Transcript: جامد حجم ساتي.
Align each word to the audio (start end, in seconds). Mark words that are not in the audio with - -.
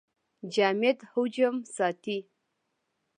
جامد 0.53 0.97
حجم 1.11 1.55
ساتي. 1.75 2.17